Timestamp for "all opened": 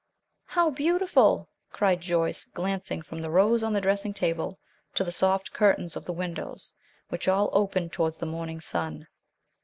7.27-7.91